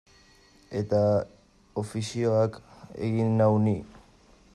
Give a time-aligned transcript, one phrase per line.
[0.79, 1.01] Eta
[1.81, 2.57] ofizioak
[3.09, 3.75] egin nau ni.